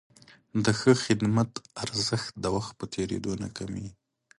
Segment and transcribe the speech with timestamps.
[0.63, 1.51] د ښه خدمت
[1.83, 3.93] ارزښت د وخت په تېرېدو نه کمېږي.